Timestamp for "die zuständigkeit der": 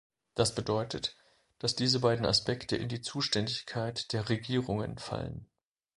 2.89-4.29